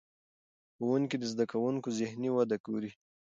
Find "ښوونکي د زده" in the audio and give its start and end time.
0.75-1.45